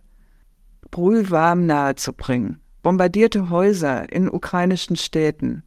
[0.91, 2.59] brühwarm nahezubringen.
[2.81, 5.63] Bombardierte Häuser in ukrainischen Städten,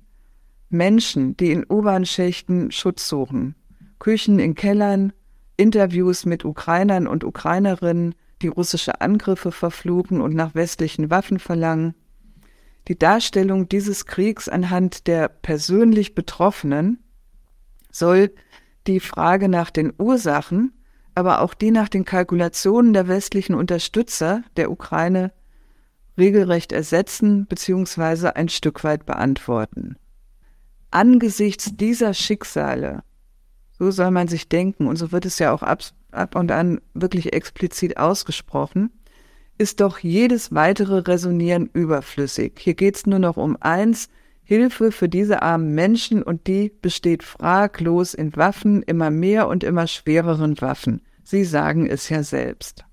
[0.68, 3.54] Menschen, die in U-Bahn-Schächten Schutz suchen,
[4.00, 5.14] Küchen in Kellern,
[5.56, 11.94] Interviews mit Ukrainern und Ukrainerinnen, die russische Angriffe verfluchen und nach westlichen Waffen verlangen.
[12.88, 17.02] Die Darstellung dieses Kriegs anhand der persönlich Betroffenen
[17.90, 18.32] soll
[18.86, 20.72] die Frage nach den Ursachen
[21.16, 25.32] aber auch die nach den Kalkulationen der westlichen Unterstützer der Ukraine
[26.18, 28.28] regelrecht ersetzen bzw.
[28.34, 29.96] ein Stück weit beantworten.
[30.90, 33.02] Angesichts dieser Schicksale,
[33.72, 35.62] so soll man sich denken, und so wird es ja auch
[36.16, 38.90] ab, und an wirklich explizit ausgesprochen,
[39.58, 42.58] ist doch jedes weitere Resonieren überflüssig.
[42.58, 44.08] Hier geht es nur noch um eins,
[44.42, 49.88] Hilfe für diese armen Menschen und die besteht fraglos in Waffen, immer mehr und immer
[49.88, 51.02] schwereren Waffen.
[51.24, 52.84] Sie sagen es ja selbst.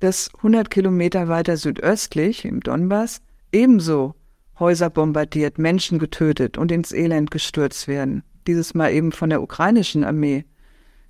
[0.00, 4.14] Dass 100 Kilometer weiter südöstlich im Donbass ebenso
[4.58, 10.04] Häuser bombardiert, Menschen getötet und ins Elend gestürzt werden, dieses Mal eben von der ukrainischen
[10.04, 10.44] Armee,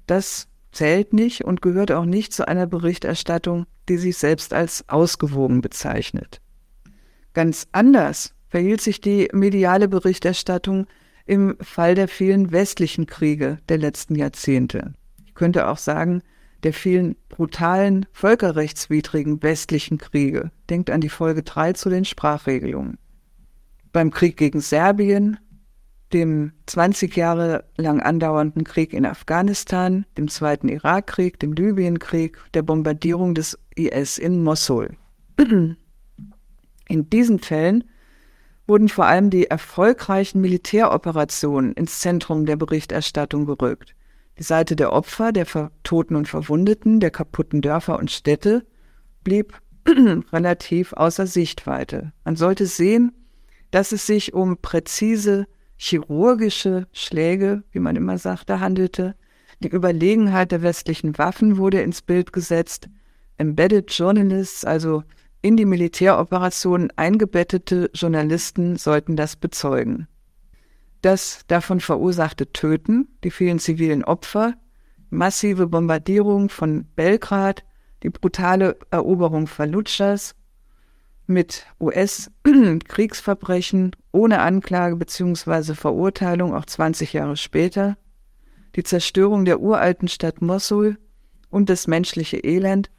[0.07, 5.61] das zählt nicht und gehört auch nicht zu einer Berichterstattung, die sich selbst als ausgewogen
[5.61, 6.41] bezeichnet.
[7.35, 10.87] Ganz anders verhielt sich die mediale Berichterstattung
[11.27, 14.95] im Fall der vielen westlichen Kriege der letzten Jahrzehnte.
[15.27, 16.23] Ich könnte auch sagen,
[16.63, 20.51] der vielen brutalen, völkerrechtswidrigen westlichen Kriege.
[20.71, 22.99] Denkt an die Folge 3 zu den Sprachregelungen.
[23.93, 25.39] Beim Krieg gegen Serbien,
[26.13, 33.35] dem 20 Jahre lang andauernden Krieg in Afghanistan, dem Zweiten Irakkrieg, dem Libyenkrieg, der Bombardierung
[33.35, 34.97] des IS in Mosul.
[35.37, 35.77] In
[37.11, 37.85] diesen Fällen
[38.67, 43.95] wurden vor allem die erfolgreichen Militäroperationen ins Zentrum der Berichterstattung gerückt.
[44.39, 45.47] Die Seite der Opfer, der
[45.83, 48.65] Toten und Verwundeten, der kaputten Dörfer und Städte
[49.25, 49.61] blieb
[50.33, 52.13] relativ außer Sichtweite.
[52.25, 53.13] Man sollte sehen,
[53.71, 55.47] dass es sich um präzise
[55.79, 59.15] chirurgische Schläge, wie man immer sagte, handelte.
[59.61, 62.89] Die Überlegenheit der westlichen Waffen wurde ins Bild gesetzt.
[63.39, 65.03] Embedded Journalists, also
[65.41, 70.09] in die Militäroperationen eingebettete Journalisten, sollten das bezeugen
[71.03, 74.55] das davon verursachte Töten, die vielen zivilen Opfer,
[75.11, 77.65] massive Bombardierung von Belgrad,
[78.03, 80.35] die brutale Eroberung Fallujahs
[81.29, 85.75] mit US-Kriegsverbrechen ohne Anklage bzw.
[85.75, 87.99] Verurteilung auch 20 Jahre später,
[88.75, 90.99] die Zerstörung der uralten Stadt Mosul
[91.51, 92.91] und das menschliche Elend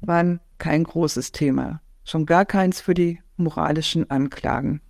[0.00, 4.80] waren kein großes Thema, schon gar keins für die moralischen Anklagen.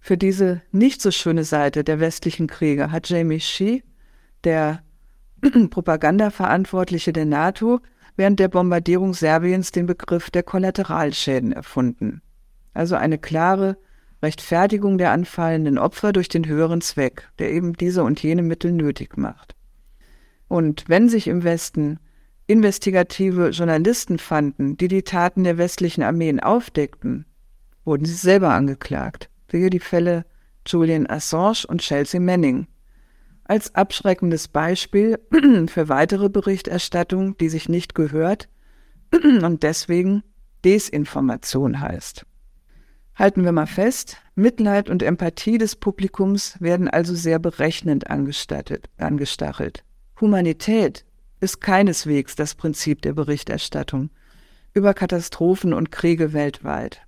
[0.00, 3.82] Für diese nicht so schöne Seite der westlichen Kriege hat Jamie Shee,
[4.44, 4.82] der
[5.70, 7.80] Propagandaverantwortliche der NATO,
[8.18, 12.20] während der Bombardierung Serbiens den Begriff der Kollateralschäden erfunden.
[12.74, 13.78] Also eine klare
[14.22, 19.16] Rechtfertigung der anfallenden Opfer durch den höheren Zweck, der eben diese und jene Mittel nötig
[19.16, 19.54] macht.
[20.48, 21.98] Und wenn sich im Westen
[22.46, 27.24] investigative Journalisten fanden, die die Taten der westlichen Armeen aufdeckten,
[27.84, 30.24] wurden sie selber angeklagt siehe die Fälle
[30.66, 32.66] Julian Assange und Chelsea Manning.
[33.48, 35.18] Als abschreckendes Beispiel
[35.66, 38.48] für weitere Berichterstattung, die sich nicht gehört
[39.12, 40.22] und deswegen
[40.64, 42.24] Desinformation heißt.
[43.16, 49.84] Halten wir mal fest, Mitleid und Empathie des Publikums werden also sehr berechnend angestachelt.
[50.20, 51.04] Humanität
[51.40, 54.10] ist keineswegs das Prinzip der Berichterstattung
[54.72, 57.02] über Katastrophen und Kriege weltweit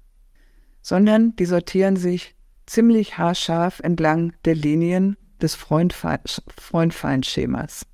[0.82, 2.34] sondern die sortieren sich
[2.66, 7.86] ziemlich haarscharf entlang der Linien des Freund-Feind-Schemas.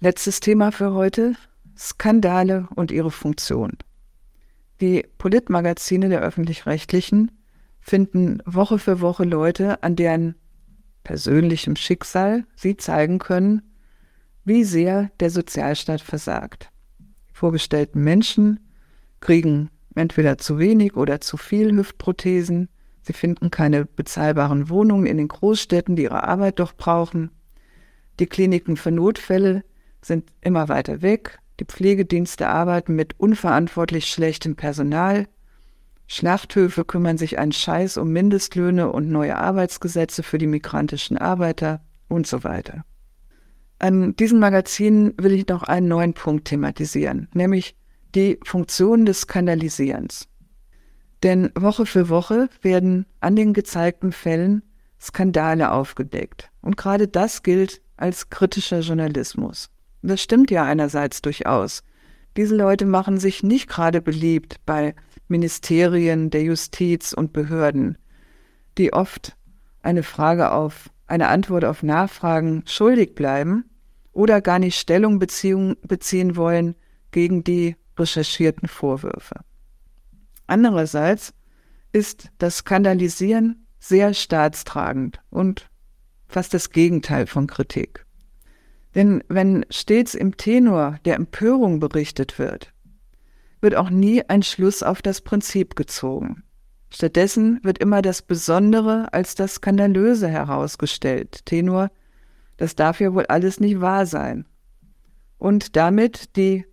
[0.00, 1.34] Letztes Thema für heute,
[1.76, 3.72] Skandale und ihre Funktion.
[4.80, 7.30] Die Politmagazine der öffentlich-rechtlichen
[7.80, 10.36] finden Woche für Woche Leute, an deren
[11.04, 13.62] persönlichem Schicksal sie zeigen können,
[14.44, 16.70] wie sehr der Sozialstaat versagt.
[17.30, 18.60] Die vorgestellten Menschen
[19.20, 22.68] kriegen entweder zu wenig oder zu viel Hüftprothesen.
[23.02, 27.30] Sie finden keine bezahlbaren Wohnungen in den Großstädten, die ihre Arbeit doch brauchen.
[28.20, 29.64] Die Kliniken für Notfälle
[30.02, 31.38] sind immer weiter weg.
[31.60, 35.26] Die Pflegedienste arbeiten mit unverantwortlich schlechtem Personal.
[36.06, 42.26] Schlachthöfe kümmern sich einen Scheiß um Mindestlöhne und neue Arbeitsgesetze für die migrantischen Arbeiter und
[42.26, 42.84] so weiter.
[43.78, 47.74] An diesen Magazinen will ich noch einen neuen Punkt thematisieren, nämlich
[48.14, 50.28] die Funktion des Skandalisierens.
[51.22, 54.62] Denn Woche für Woche werden an den gezeigten Fällen
[55.00, 56.50] Skandale aufgedeckt.
[56.60, 59.70] Und gerade das gilt als kritischer Journalismus.
[60.02, 61.82] Das stimmt ja einerseits durchaus.
[62.36, 64.94] Diese Leute machen sich nicht gerade beliebt bei
[65.28, 67.98] Ministerien der Justiz und Behörden,
[68.78, 69.36] die oft
[69.82, 73.64] eine Frage auf, eine Antwort auf Nachfragen schuldig bleiben
[74.12, 76.74] oder gar nicht Stellung beziehen wollen
[77.10, 79.40] gegen die recherchierten Vorwürfe.
[80.52, 81.32] Andererseits
[81.92, 85.70] ist das Skandalisieren sehr staatstragend und
[86.28, 88.04] fast das Gegenteil von Kritik.
[88.94, 92.74] Denn wenn stets im Tenor der Empörung berichtet wird,
[93.62, 96.42] wird auch nie ein Schluss auf das Prinzip gezogen.
[96.90, 101.46] Stattdessen wird immer das Besondere als das Skandalöse herausgestellt.
[101.46, 101.90] Tenor,
[102.58, 104.44] das darf ja wohl alles nicht wahr sein.
[105.38, 106.66] Und damit die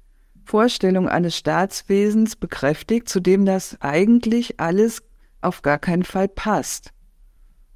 [0.49, 5.03] Vorstellung eines Staatswesens bekräftigt, zu dem das eigentlich alles
[5.41, 6.91] auf gar keinen Fall passt.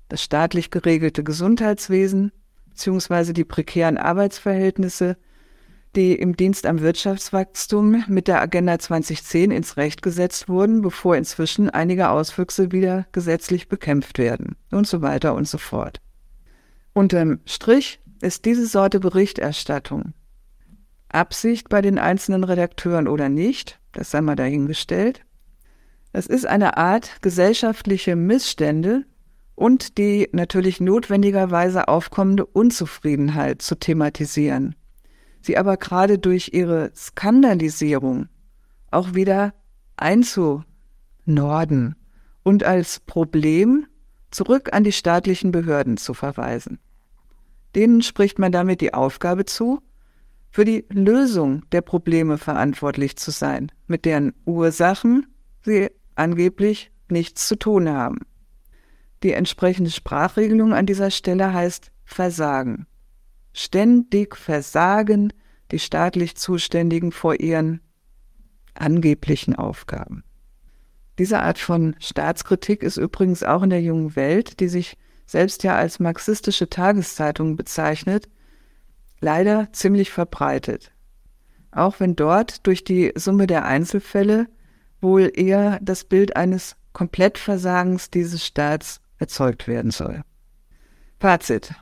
[0.10, 2.32] Das staatlich geregelte Gesundheitswesen
[2.72, 3.34] bzw.
[3.34, 5.18] die prekären Arbeitsverhältnisse,
[5.96, 11.70] die im Dienst am Wirtschaftswachstum mit der Agenda 2010 ins Recht gesetzt wurden, bevor inzwischen
[11.70, 16.02] einige Auswüchse wieder gesetzlich bekämpft werden und so weiter und so fort.
[16.94, 20.16] Unterm Strich ist diese Sorte Berichterstattung
[21.14, 25.26] Absicht bei den einzelnen Redakteuren oder nicht, das sei mal dahingestellt.
[26.12, 29.06] Das ist eine Art gesellschaftliche Missstände
[29.56, 34.76] und die natürlich notwendigerweise aufkommende Unzufriedenheit zu thematisieren.
[35.42, 38.28] Sie aber gerade durch ihre Skandalisierung
[38.92, 39.54] auch wieder
[39.98, 40.66] einzunorden
[42.44, 43.88] und als Problem
[44.32, 46.80] zurück an die staatlichen Behörden zu verweisen.
[47.76, 49.82] Denen spricht man damit die Aufgabe zu,
[50.54, 55.26] für die Lösung der Probleme verantwortlich zu sein, mit deren Ursachen
[55.64, 58.20] sie angeblich nichts zu tun haben.
[59.24, 62.86] Die entsprechende Sprachregelung an dieser Stelle heißt Versagen.
[63.52, 65.34] Ständig versagen
[65.72, 67.82] die staatlich Zuständigen vor ihren
[68.76, 70.24] angeblichen Aufgaben.
[71.18, 75.76] Diese Art von Staatskritik ist übrigens auch in der jungen Welt, die sich selbst ja
[75.76, 78.30] als marxistische Tageszeitung bezeichnet,
[79.24, 80.92] leider ziemlich verbreitet.
[81.72, 84.48] Auch wenn dort durch die Summe der Einzelfälle
[85.02, 90.22] wohl eher das Bild eines Komplettversagens dieses Staats erzeugt werden soll.
[91.20, 91.74] Fazit.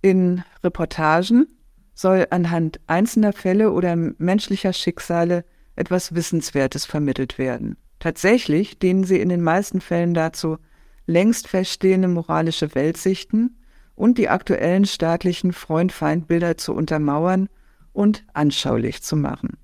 [0.00, 1.48] In Reportagen
[1.94, 5.44] soll anhand einzelner Fälle oder menschlicher Schicksale
[5.76, 7.76] etwas Wissenswertes vermittelt werden.
[7.98, 10.58] Tatsächlich dienen sie in den meisten Fällen dazu,
[11.06, 13.56] längst feststehende moralische Weltsichten
[13.94, 17.48] und die aktuellen staatlichen Freund-Feind-Bilder zu untermauern
[17.92, 19.56] und anschaulich zu machen.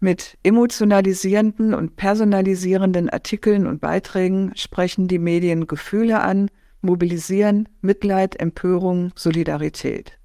[0.00, 9.12] Mit emotionalisierenden und personalisierenden Artikeln und Beiträgen sprechen die Medien Gefühle an, mobilisieren Mitleid, Empörung,
[9.14, 10.18] Solidarität.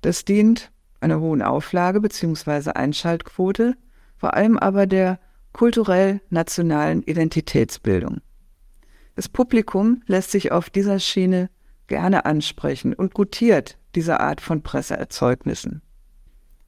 [0.00, 2.70] Das dient einer hohen Auflage bzw.
[2.70, 3.74] Einschaltquote,
[4.16, 5.18] vor allem aber der
[5.52, 8.18] kulturell-nationalen Identitätsbildung.
[9.14, 11.50] Das Publikum lässt sich auf dieser Schiene
[11.86, 15.82] gerne ansprechen und gutiert diese Art von Presseerzeugnissen.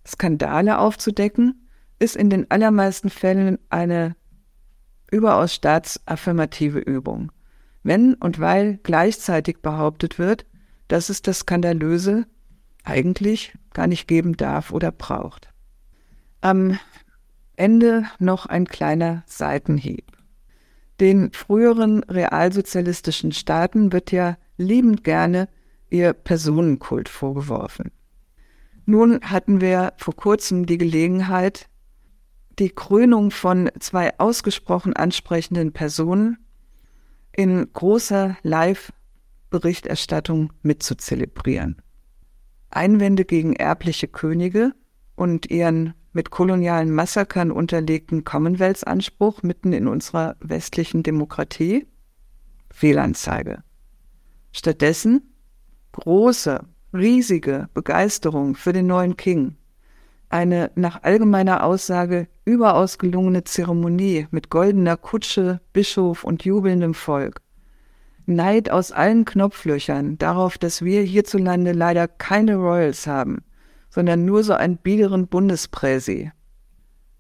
[0.07, 4.15] Skandale aufzudecken ist in den allermeisten Fällen eine
[5.11, 7.33] überaus staatsaffirmative Übung.
[7.83, 10.45] Wenn und weil gleichzeitig behauptet wird,
[10.89, 12.27] dass es das Skandalöse
[12.85, 15.49] eigentlich gar nicht geben darf oder braucht.
[16.41, 16.79] Am
[17.57, 20.13] Ende noch ein kleiner Seitenhieb.
[21.01, 25.49] Den früheren realsozialistischen Staaten wird ja liebend gerne
[25.91, 27.91] ihr Personenkult vorgeworfen.
[28.85, 31.69] Nun hatten wir vor kurzem die Gelegenheit,
[32.59, 36.39] die Krönung von zwei ausgesprochen ansprechenden Personen
[37.33, 41.83] in großer Live-Berichterstattung mitzuzelebrieren.
[42.71, 44.73] Einwände gegen erbliche Könige
[45.17, 51.87] und ihren mit kolonialen Massakern unterlegten Commonwealth-Anspruch mitten in unserer westlichen Demokratie?
[52.71, 53.63] Fehlanzeige.
[54.57, 55.35] Stattdessen
[55.93, 59.57] große, riesige Begeisterung für den neuen King,
[60.31, 67.43] eine nach allgemeiner Aussage überaus gelungene Zeremonie mit goldener Kutsche, Bischof und jubelndem Volk.
[68.25, 73.45] Neid aus allen Knopflöchern darauf, dass wir hierzulande leider keine Royals haben,
[73.91, 76.33] sondern nur so einen biederen Bundespräsi.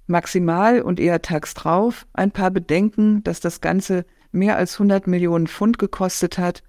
[0.06, 5.48] Maximal und eher tags drauf ein paar Bedenken, dass das Ganze mehr als 100 Millionen
[5.48, 6.62] Pfund gekostet hat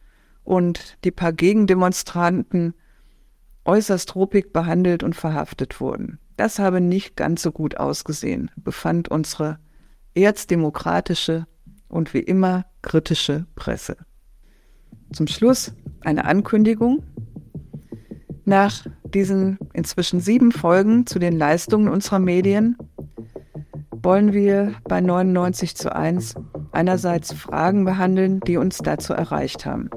[0.47, 2.73] und die paar Gegendemonstranten
[3.65, 6.19] äußerst ruppig behandelt und verhaftet wurden.
[6.37, 9.59] Das habe nicht ganz so gut ausgesehen, befand unsere
[10.15, 11.47] erzdemokratische
[11.89, 13.97] und wie immer kritische Presse.
[15.11, 17.03] Zum Schluss eine Ankündigung.
[18.45, 22.77] Nach diesen inzwischen sieben Folgen zu den Leistungen unserer Medien
[24.03, 26.35] wollen wir bei 99 zu 1
[26.71, 29.89] einerseits Fragen behandeln, die uns dazu erreicht haben.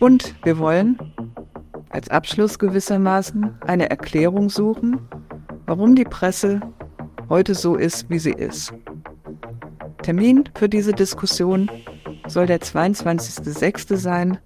[0.00, 0.98] Und wir wollen
[1.90, 5.00] als Abschluss gewissermaßen eine Erklärung suchen,
[5.66, 6.60] warum die Presse
[7.28, 8.72] heute so ist, wie sie ist.
[10.02, 11.70] Termin für diese Diskussion
[12.26, 13.96] soll der 22.06.
[13.96, 14.38] sein,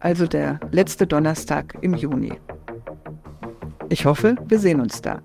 [0.00, 2.32] also der letzte Donnerstag im Juni.
[3.88, 5.22] Ich hoffe, wir sehen uns da.